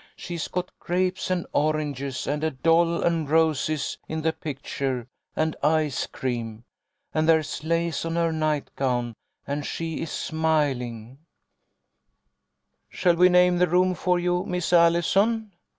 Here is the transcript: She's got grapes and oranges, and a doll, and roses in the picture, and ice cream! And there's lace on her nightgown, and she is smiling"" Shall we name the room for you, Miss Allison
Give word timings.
She's 0.15 0.47
got 0.47 0.71
grapes 0.79 1.29
and 1.29 1.45
oranges, 1.53 2.25
and 2.25 2.43
a 2.43 2.49
doll, 2.49 3.03
and 3.03 3.29
roses 3.29 3.99
in 4.07 4.23
the 4.23 4.33
picture, 4.33 5.05
and 5.35 5.55
ice 5.61 6.07
cream! 6.07 6.63
And 7.13 7.29
there's 7.29 7.63
lace 7.63 8.03
on 8.03 8.15
her 8.15 8.31
nightgown, 8.31 9.13
and 9.45 9.63
she 9.63 10.01
is 10.01 10.09
smiling"" 10.09 11.19
Shall 12.89 13.15
we 13.15 13.29
name 13.29 13.59
the 13.59 13.67
room 13.69 13.93
for 13.93 14.17
you, 14.17 14.43
Miss 14.43 14.73
Allison 14.73 15.53